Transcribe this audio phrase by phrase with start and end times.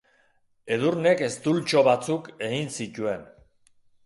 [0.77, 3.31] Edurnek eztultxo batzuk egin zituen.